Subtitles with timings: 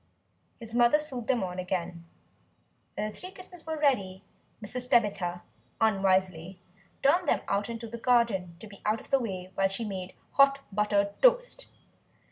[0.59, 2.05] His mother sewed them on again.
[2.97, 4.23] When the three kittens were ready,
[4.59, 4.89] Mrs.
[4.89, 5.43] Tabitha
[5.79, 6.59] unwisely
[7.03, 10.15] turned them out into the garden, to be out of the way while she made
[10.31, 11.67] hot buttered toast.